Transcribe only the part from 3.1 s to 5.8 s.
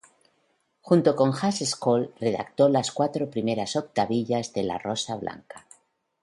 primeras octavillas de la Rosa Blanca.